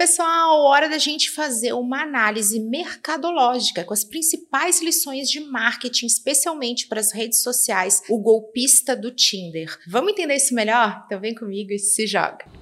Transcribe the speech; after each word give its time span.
pessoal, 0.00 0.62
hora 0.62 0.88
da 0.88 0.96
gente 0.96 1.30
fazer 1.30 1.74
uma 1.74 2.00
análise 2.00 2.58
mercadológica 2.58 3.84
com 3.84 3.92
as 3.92 4.02
principais 4.02 4.80
lições 4.80 5.28
de 5.28 5.40
marketing, 5.40 6.06
especialmente 6.06 6.88
para 6.88 7.00
as 7.00 7.12
redes 7.12 7.42
sociais, 7.42 8.02
o 8.08 8.18
golpista 8.18 8.96
do 8.96 9.10
Tinder. 9.10 9.68
Vamos 9.86 10.12
entender 10.12 10.36
isso 10.36 10.54
melhor? 10.54 11.02
Então 11.04 11.20
vem 11.20 11.34
comigo 11.34 11.70
e 11.70 11.78
se 11.78 12.06
joga. 12.06 12.59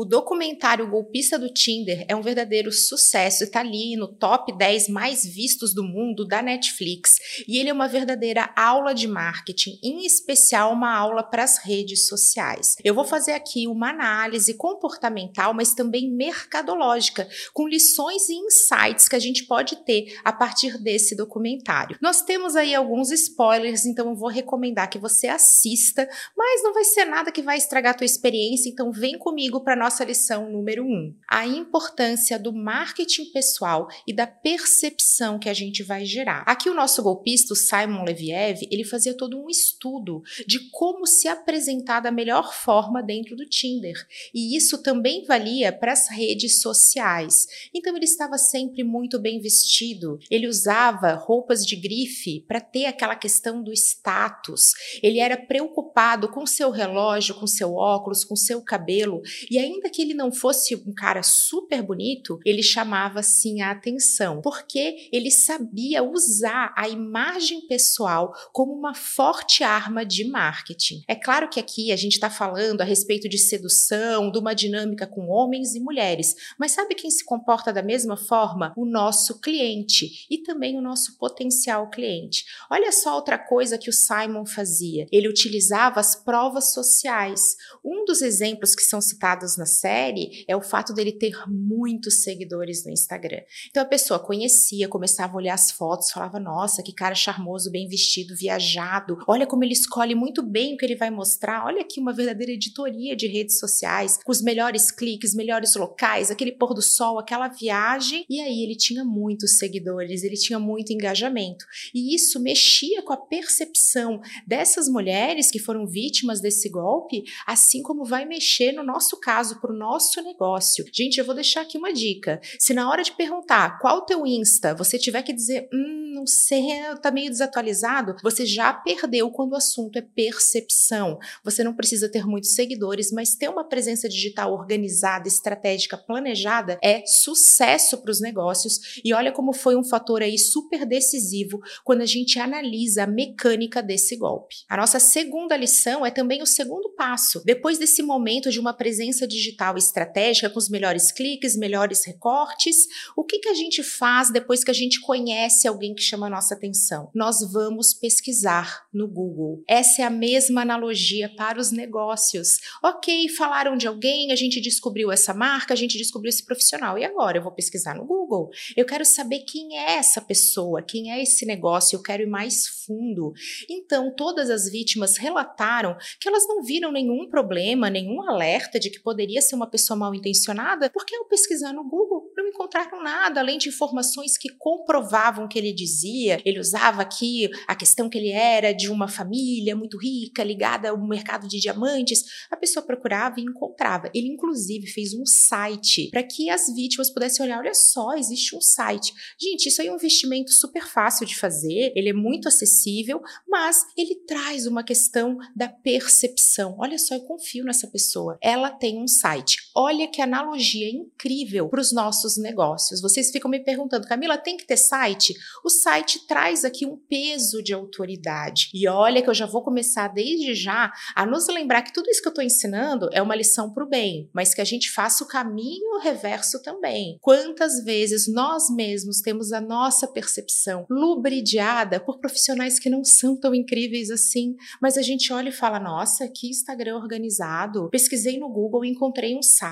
O 0.00 0.04
documentário 0.06 0.88
Golpista 0.88 1.38
do 1.38 1.52
Tinder 1.52 2.06
é 2.08 2.16
um 2.16 2.22
verdadeiro 2.22 2.72
sucesso, 2.72 3.44
está 3.44 3.60
ali 3.60 3.96
no 3.96 4.08
top 4.08 4.50
10 4.56 4.88
mais 4.88 5.26
vistos 5.26 5.74
do 5.74 5.84
mundo 5.84 6.26
da 6.26 6.40
Netflix. 6.40 7.16
E 7.46 7.58
ele 7.58 7.68
é 7.68 7.72
uma 7.74 7.86
verdadeira 7.86 8.50
aula 8.56 8.94
de 8.94 9.06
marketing, 9.06 9.78
em 9.82 10.06
especial 10.06 10.72
uma 10.72 10.90
aula 10.90 11.22
para 11.22 11.44
as 11.44 11.58
redes 11.58 12.06
sociais. 12.08 12.76
Eu 12.82 12.94
vou 12.94 13.04
fazer 13.04 13.32
aqui 13.32 13.68
uma 13.68 13.90
análise 13.90 14.54
comportamental, 14.54 15.52
mas 15.52 15.74
também 15.74 16.10
mercadológica, 16.10 17.28
com 17.52 17.68
lições 17.68 18.26
e 18.30 18.36
insights 18.36 19.06
que 19.06 19.16
a 19.16 19.20
gente 19.20 19.44
pode 19.44 19.84
ter 19.84 20.18
a 20.24 20.32
partir 20.32 20.78
desse 20.78 21.14
documentário. 21.14 21.98
Nós 22.00 22.22
temos 22.22 22.56
aí 22.56 22.74
alguns 22.74 23.10
spoilers, 23.10 23.84
então 23.84 24.08
eu 24.08 24.16
vou 24.16 24.30
recomendar 24.30 24.88
que 24.88 24.98
você 24.98 25.28
assista, 25.28 26.08
mas 26.34 26.62
não 26.62 26.72
vai 26.72 26.84
ser 26.84 27.04
nada 27.04 27.30
que 27.30 27.42
vai 27.42 27.58
estragar 27.58 27.92
a 27.92 27.98
tua 27.98 28.06
experiência, 28.06 28.70
então 28.70 28.90
vem 28.90 29.18
comigo 29.18 29.60
para 29.60 29.76
nós 29.76 29.89
nossa 29.90 30.04
lição 30.04 30.48
número 30.48 30.84
um: 30.84 31.12
a 31.28 31.44
importância 31.44 32.38
do 32.38 32.52
marketing 32.52 33.32
pessoal 33.32 33.88
e 34.06 34.14
da 34.14 34.24
percepção 34.24 35.36
que 35.36 35.48
a 35.48 35.52
gente 35.52 35.82
vai 35.82 36.04
gerar. 36.04 36.44
Aqui 36.46 36.70
o 36.70 36.74
nosso 36.74 37.02
golpista, 37.02 37.52
o 37.52 37.56
Simon 37.56 38.04
Leviev, 38.04 38.60
ele 38.70 38.84
fazia 38.84 39.16
todo 39.16 39.36
um 39.36 39.50
estudo 39.50 40.22
de 40.46 40.70
como 40.70 41.06
se 41.06 41.26
apresentar 41.26 41.98
da 41.98 42.12
melhor 42.12 42.54
forma 42.54 43.02
dentro 43.02 43.34
do 43.34 43.44
Tinder. 43.44 43.96
E 44.32 44.56
isso 44.56 44.80
também 44.80 45.24
valia 45.24 45.72
para 45.72 45.92
as 45.92 46.08
redes 46.08 46.60
sociais. 46.60 47.46
Então 47.74 47.96
ele 47.96 48.04
estava 48.04 48.38
sempre 48.38 48.84
muito 48.84 49.18
bem 49.18 49.40
vestido. 49.40 50.20
Ele 50.30 50.46
usava 50.46 51.14
roupas 51.14 51.66
de 51.66 51.74
grife 51.74 52.44
para 52.46 52.60
ter 52.60 52.86
aquela 52.86 53.16
questão 53.16 53.60
do 53.60 53.72
status. 53.72 54.70
Ele 55.02 55.18
era 55.18 55.36
preocupado 55.36 56.28
com 56.28 56.46
seu 56.46 56.70
relógio, 56.70 57.34
com 57.34 57.46
seu 57.48 57.74
óculos, 57.74 58.24
com 58.24 58.36
seu 58.36 58.62
cabelo 58.62 59.20
e 59.50 59.58
ainda 59.58 59.79
ainda 59.80 59.90
que 59.90 60.02
ele 60.02 60.12
não 60.12 60.30
fosse 60.30 60.76
um 60.76 60.92
cara 60.92 61.22
super 61.22 61.82
bonito, 61.82 62.38
ele 62.44 62.62
chamava 62.62 63.22
sim 63.22 63.62
a 63.62 63.70
atenção, 63.70 64.42
porque 64.42 65.08
ele 65.10 65.30
sabia 65.30 66.02
usar 66.02 66.74
a 66.76 66.88
imagem 66.88 67.66
pessoal 67.66 68.32
como 68.52 68.72
uma 68.72 68.94
forte 68.94 69.64
arma 69.64 70.04
de 70.04 70.24
marketing. 70.24 71.02
É 71.08 71.14
claro 71.14 71.48
que 71.48 71.58
aqui 71.58 71.90
a 71.90 71.96
gente 71.96 72.12
está 72.12 72.28
falando 72.28 72.82
a 72.82 72.84
respeito 72.84 73.28
de 73.28 73.38
sedução, 73.38 74.30
de 74.30 74.38
uma 74.38 74.54
dinâmica 74.54 75.06
com 75.06 75.28
homens 75.28 75.74
e 75.74 75.80
mulheres, 75.80 76.34
mas 76.58 76.72
sabe 76.72 76.94
quem 76.94 77.10
se 77.10 77.24
comporta 77.24 77.72
da 77.72 77.82
mesma 77.82 78.16
forma? 78.16 78.74
O 78.76 78.84
nosso 78.84 79.40
cliente 79.40 80.26
e 80.30 80.38
também 80.38 80.76
o 80.76 80.82
nosso 80.82 81.16
potencial 81.16 81.88
cliente. 81.88 82.44
Olha 82.70 82.92
só 82.92 83.14
outra 83.14 83.38
coisa 83.38 83.78
que 83.78 83.88
o 83.88 83.92
Simon 83.92 84.44
fazia. 84.44 85.06
Ele 85.10 85.28
utilizava 85.28 86.00
as 86.00 86.14
provas 86.14 86.72
sociais. 86.74 87.40
Um 87.84 88.04
dos 88.04 88.20
exemplos 88.20 88.74
que 88.74 88.82
são 88.82 89.00
citados 89.00 89.56
na 89.56 89.66
série 89.70 90.44
é 90.46 90.56
o 90.56 90.60
fato 90.60 90.92
dele 90.92 91.12
ter 91.12 91.32
muitos 91.48 92.22
seguidores 92.22 92.84
no 92.84 92.90
Instagram. 92.90 93.40
Então 93.70 93.82
a 93.82 93.86
pessoa 93.86 94.18
conhecia, 94.18 94.88
começava 94.88 95.32
a 95.34 95.36
olhar 95.36 95.54
as 95.54 95.70
fotos, 95.70 96.10
falava: 96.10 96.38
Nossa, 96.38 96.82
que 96.82 96.92
cara 96.92 97.14
charmoso, 97.14 97.70
bem 97.70 97.88
vestido, 97.88 98.34
viajado. 98.36 99.18
Olha 99.26 99.46
como 99.46 99.64
ele 99.64 99.72
escolhe 99.72 100.14
muito 100.14 100.42
bem 100.42 100.74
o 100.74 100.76
que 100.76 100.84
ele 100.84 100.96
vai 100.96 101.10
mostrar. 101.10 101.64
Olha 101.64 101.82
aqui 101.82 102.00
uma 102.00 102.12
verdadeira 102.12 102.52
editoria 102.52 103.16
de 103.16 103.26
redes 103.26 103.58
sociais, 103.58 104.18
com 104.22 104.32
os 104.32 104.42
melhores 104.42 104.90
cliques, 104.90 105.34
melhores 105.34 105.74
locais, 105.74 106.30
aquele 106.30 106.52
pôr 106.52 106.74
do 106.74 106.82
sol, 106.82 107.18
aquela 107.18 107.48
viagem. 107.48 108.24
E 108.28 108.40
aí 108.40 108.62
ele 108.62 108.76
tinha 108.76 109.04
muitos 109.04 109.58
seguidores, 109.58 110.22
ele 110.22 110.36
tinha 110.36 110.58
muito 110.58 110.92
engajamento. 110.92 111.64
E 111.94 112.14
isso 112.14 112.40
mexia 112.40 113.02
com 113.02 113.12
a 113.12 113.16
percepção 113.16 114.20
dessas 114.46 114.88
mulheres 114.88 115.50
que 115.50 115.58
foram 115.58 115.86
vítimas 115.86 116.40
desse 116.40 116.68
golpe, 116.68 117.22
assim 117.46 117.82
como 117.82 118.04
vai 118.04 118.24
mexer 118.24 118.72
no 118.72 118.82
nosso 118.82 119.18
caso 119.20 119.59
para 119.60 119.72
o 119.72 119.76
nosso 119.76 120.22
negócio. 120.22 120.84
Gente, 120.92 121.18
eu 121.18 121.24
vou 121.24 121.34
deixar 121.34 121.62
aqui 121.62 121.76
uma 121.76 121.92
dica. 121.92 122.40
Se 122.58 122.72
na 122.72 122.88
hora 122.88 123.02
de 123.02 123.12
perguntar 123.12 123.78
qual 123.78 123.98
o 123.98 124.04
teu 124.04 124.26
Insta, 124.26 124.74
você 124.74 124.98
tiver 124.98 125.22
que 125.22 125.32
dizer, 125.32 125.68
hum, 125.72 126.12
não 126.14 126.26
sei, 126.26 126.60
tá 127.00 127.10
meio 127.10 127.30
desatualizado, 127.30 128.16
você 128.22 128.44
já 128.44 128.72
perdeu 128.72 129.30
quando 129.30 129.52
o 129.52 129.56
assunto 129.56 129.96
é 129.98 130.02
percepção. 130.02 131.18
Você 131.44 131.62
não 131.62 131.74
precisa 131.74 132.10
ter 132.10 132.26
muitos 132.26 132.54
seguidores, 132.54 133.12
mas 133.12 133.34
ter 133.34 133.48
uma 133.48 133.64
presença 133.64 134.08
digital 134.08 134.52
organizada, 134.52 135.28
estratégica, 135.28 135.96
planejada 135.96 136.78
é 136.82 137.02
sucesso 137.06 137.98
para 137.98 138.10
os 138.10 138.20
negócios. 138.20 139.00
E 139.04 139.12
olha 139.12 139.32
como 139.32 139.52
foi 139.52 139.76
um 139.76 139.84
fator 139.84 140.22
aí 140.22 140.38
super 140.38 140.86
decisivo 140.86 141.60
quando 141.84 142.02
a 142.02 142.06
gente 142.06 142.38
analisa 142.38 143.04
a 143.04 143.06
mecânica 143.06 143.82
desse 143.82 144.16
golpe. 144.16 144.56
A 144.68 144.76
nossa 144.76 144.98
segunda 144.98 145.56
lição 145.56 146.04
é 146.04 146.10
também 146.10 146.42
o 146.42 146.46
segundo 146.46 146.90
passo. 146.90 147.42
Depois 147.44 147.78
desse 147.78 148.02
momento 148.02 148.50
de 148.50 148.60
uma 148.60 148.72
presença 148.72 149.26
digital 149.26 149.39
digital 149.40 149.76
estratégica 149.76 150.50
com 150.50 150.58
os 150.58 150.68
melhores 150.68 151.10
cliques, 151.10 151.56
melhores 151.56 152.04
recortes. 152.04 152.76
O 153.16 153.24
que, 153.24 153.38
que 153.38 153.48
a 153.48 153.54
gente 153.54 153.82
faz 153.82 154.30
depois 154.30 154.62
que 154.62 154.70
a 154.70 154.74
gente 154.74 155.00
conhece 155.00 155.66
alguém 155.66 155.94
que 155.94 156.02
chama 156.02 156.26
a 156.26 156.30
nossa 156.30 156.54
atenção? 156.54 157.10
Nós 157.14 157.40
vamos 157.50 157.94
pesquisar 157.94 158.86
no 158.92 159.08
Google. 159.08 159.62
Essa 159.66 160.02
é 160.02 160.04
a 160.04 160.10
mesma 160.10 160.62
analogia 160.62 161.28
para 161.36 161.58
os 161.58 161.72
negócios. 161.72 162.58
Ok, 162.82 163.28
falaram 163.30 163.76
de 163.76 163.86
alguém, 163.86 164.30
a 164.30 164.36
gente 164.36 164.60
descobriu 164.60 165.10
essa 165.10 165.32
marca, 165.32 165.72
a 165.74 165.76
gente 165.76 165.96
descobriu 165.96 166.28
esse 166.28 166.44
profissional. 166.44 166.98
E 166.98 167.04
agora? 167.04 167.38
Eu 167.38 167.42
vou 167.42 167.52
pesquisar 167.52 167.94
no 167.94 168.04
Google. 168.04 168.50
Eu 168.76 168.84
quero 168.84 169.04
saber 169.04 169.40
quem 169.40 169.78
é 169.78 169.94
essa 169.94 170.20
pessoa, 170.20 170.82
quem 170.82 171.12
é 171.12 171.22
esse 171.22 171.46
negócio, 171.46 171.96
eu 171.96 172.02
quero 172.02 172.22
ir 172.22 172.28
mais 172.28 172.66
fundo. 172.66 173.32
Então, 173.68 174.14
todas 174.14 174.50
as 174.50 174.68
vítimas 174.70 175.16
relataram 175.16 175.96
que 176.20 176.28
elas 176.28 176.46
não 176.46 176.62
viram 176.62 176.92
nenhum 176.92 177.28
problema, 177.28 177.88
nenhum 177.88 178.22
alerta 178.28 178.78
de 178.78 178.90
que 178.90 179.00
poderia 179.00 179.29
poderia 179.30 179.42
ser 179.42 179.54
uma 179.54 179.66
pessoa 179.66 179.96
mal 179.96 180.14
intencionada, 180.14 180.90
porque 180.90 181.14
ao 181.14 181.24
pesquisar 181.24 181.72
no 181.72 181.84
Google 181.84 182.32
encontraram 182.50 183.02
nada 183.02 183.40
além 183.40 183.58
de 183.58 183.68
informações 183.68 184.36
que 184.36 184.48
comprovavam 184.50 185.44
o 185.44 185.48
que 185.48 185.58
ele 185.58 185.72
dizia. 185.72 186.40
Ele 186.44 186.60
usava 186.60 187.02
aqui 187.02 187.48
a 187.66 187.74
questão 187.74 188.08
que 188.08 188.18
ele 188.18 188.30
era 188.30 188.72
de 188.72 188.90
uma 188.90 189.08
família 189.08 189.74
muito 189.74 189.98
rica, 189.98 190.44
ligada 190.44 190.90
ao 190.90 190.98
mercado 190.98 191.48
de 191.48 191.58
diamantes. 191.58 192.22
A 192.50 192.56
pessoa 192.56 192.84
procurava 192.84 193.40
e 193.40 193.44
encontrava. 193.44 194.10
Ele, 194.14 194.28
inclusive, 194.28 194.86
fez 194.86 195.14
um 195.14 195.24
site 195.24 196.08
para 196.10 196.22
que 196.22 196.50
as 196.50 196.66
vítimas 196.74 197.10
pudessem 197.10 197.44
olhar: 197.44 197.58
olha 197.58 197.74
só, 197.74 198.14
existe 198.14 198.54
um 198.54 198.60
site. 198.60 199.12
Gente, 199.40 199.68
isso 199.68 199.80
aí 199.80 199.88
é 199.88 199.92
um 199.92 199.96
investimento 199.96 200.52
super 200.52 200.86
fácil 200.86 201.26
de 201.26 201.36
fazer, 201.36 201.92
ele 201.96 202.10
é 202.10 202.12
muito 202.12 202.48
acessível, 202.48 203.20
mas 203.48 203.84
ele 203.96 204.14
traz 204.26 204.66
uma 204.66 204.84
questão 204.84 205.38
da 205.56 205.68
percepção. 205.68 206.76
Olha 206.78 206.98
só, 206.98 207.14
eu 207.14 207.20
confio 207.22 207.64
nessa 207.64 207.86
pessoa. 207.86 208.38
Ela 208.42 208.70
tem 208.70 208.98
um 208.98 209.06
site 209.06 209.30
site. 209.30 209.69
Olha 209.82 210.06
que 210.06 210.20
analogia 210.20 210.90
incrível 210.90 211.66
para 211.66 211.80
os 211.80 211.90
nossos 211.90 212.36
negócios. 212.36 213.00
Vocês 213.00 213.30
ficam 213.30 213.50
me 213.50 213.60
perguntando, 213.60 214.06
Camila, 214.06 214.36
tem 214.36 214.54
que 214.54 214.66
ter 214.66 214.76
site? 214.76 215.32
O 215.64 215.70
site 215.70 216.26
traz 216.26 216.66
aqui 216.66 216.84
um 216.84 216.98
peso 216.98 217.62
de 217.62 217.72
autoridade. 217.72 218.68
E 218.74 218.86
olha 218.86 219.22
que 219.22 219.30
eu 219.30 219.34
já 219.34 219.46
vou 219.46 219.64
começar 219.64 220.08
desde 220.08 220.54
já 220.54 220.92
a 221.16 221.24
nos 221.24 221.48
lembrar 221.48 221.80
que 221.80 221.94
tudo 221.94 222.10
isso 222.10 222.20
que 222.20 222.28
eu 222.28 222.30
estou 222.30 222.44
ensinando 222.44 223.08
é 223.10 223.22
uma 223.22 223.34
lição 223.34 223.72
para 223.72 223.82
o 223.82 223.88
bem, 223.88 224.28
mas 224.34 224.52
que 224.52 224.60
a 224.60 224.66
gente 224.66 224.90
faça 224.90 225.24
o 225.24 225.26
caminho 225.26 225.98
reverso 226.00 226.60
também. 226.60 227.16
Quantas 227.22 227.82
vezes 227.82 228.28
nós 228.28 228.68
mesmos 228.68 229.22
temos 229.22 229.50
a 229.50 229.62
nossa 229.62 230.06
percepção 230.06 230.84
lubridiada 230.90 231.98
por 231.98 232.20
profissionais 232.20 232.78
que 232.78 232.90
não 232.90 233.02
são 233.02 233.34
tão 233.34 233.54
incríveis 233.54 234.10
assim, 234.10 234.56
mas 234.82 234.98
a 234.98 235.02
gente 235.02 235.32
olha 235.32 235.48
e 235.48 235.52
fala: 235.52 235.80
nossa, 235.80 236.28
que 236.28 236.50
Instagram 236.50 236.96
organizado. 236.96 237.88
Pesquisei 237.88 238.38
no 238.38 238.50
Google 238.50 238.84
e 238.84 238.90
encontrei 238.90 239.34
um 239.34 239.42
site. 239.42 239.69